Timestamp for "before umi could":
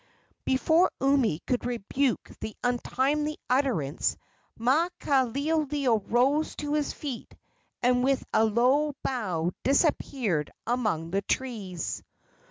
0.45-1.63